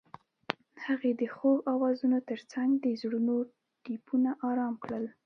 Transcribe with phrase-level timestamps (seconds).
[0.85, 3.35] هغې د خوږ اوازونو ترڅنګ د زړونو
[3.83, 5.05] ټپونه آرام کړل.